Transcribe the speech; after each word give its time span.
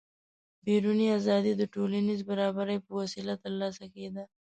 بیروني 0.63 1.07
ازادي 1.19 1.53
د 1.57 1.63
ټولنیز 1.73 2.19
برابري 2.29 2.77
په 2.85 2.91
وسیله 3.01 3.33
ترلاسه 3.43 3.85
کېده. 3.93 4.23